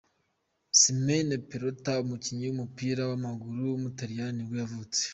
[0.79, 5.03] Simone Perrotta, umukinnyi w’umupira w’amaguru w’umutaliyani nibwo yavutse.